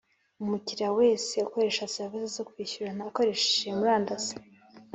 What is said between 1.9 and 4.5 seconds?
serivisi zo kwishyurana akoresheje murandasi